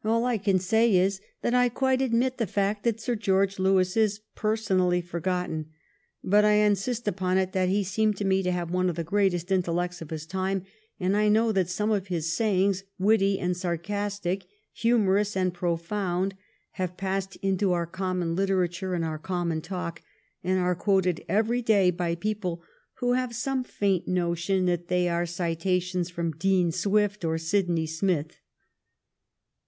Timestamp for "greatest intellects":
9.04-10.00